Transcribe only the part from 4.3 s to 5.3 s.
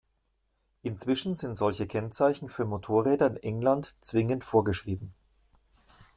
vorgeschrieben.